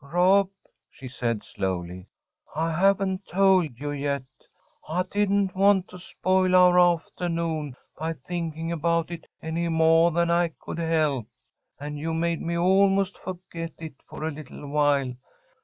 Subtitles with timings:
[0.03, 0.49] "Rob,"
[0.89, 2.07] she said, slowly,
[2.55, 4.23] "I haven't told you yet.
[4.89, 10.53] I didn't want to spoil our aftahnoon by thinking about it any moah than I
[10.59, 11.27] could help,
[11.79, 15.13] and you made me almost forget it for a little while.